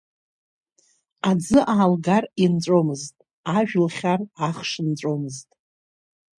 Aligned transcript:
Аӡы 1.29 1.59
аалгар, 1.73 2.23
инҵәомызт, 2.43 3.15
ажә 3.57 3.75
лхьар, 3.85 4.19
ахш 4.47 4.71
нҵәомызт. 4.87 5.49